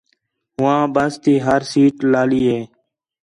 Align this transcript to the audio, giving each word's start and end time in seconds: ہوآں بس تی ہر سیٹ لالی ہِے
ہوآں 0.55 0.83
بس 0.93 1.13
تی 1.23 1.33
ہر 1.45 1.61
سیٹ 1.71 1.95
لالی 2.11 2.41
ہِے 2.49 2.59